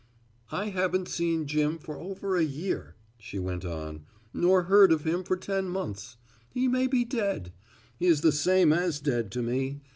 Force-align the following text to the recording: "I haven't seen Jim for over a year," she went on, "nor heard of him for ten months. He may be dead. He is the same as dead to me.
"I 0.51 0.69
haven't 0.69 1.07
seen 1.09 1.45
Jim 1.45 1.77
for 1.77 1.99
over 1.99 2.35
a 2.35 2.41
year," 2.41 2.95
she 3.19 3.37
went 3.37 3.63
on, 3.63 4.07
"nor 4.33 4.63
heard 4.63 4.91
of 4.91 5.03
him 5.03 5.23
for 5.23 5.37
ten 5.37 5.69
months. 5.69 6.17
He 6.49 6.67
may 6.67 6.87
be 6.87 7.05
dead. 7.05 7.53
He 7.99 8.07
is 8.07 8.21
the 8.21 8.31
same 8.31 8.73
as 8.73 8.99
dead 8.99 9.31
to 9.33 9.43
me. 9.43 9.81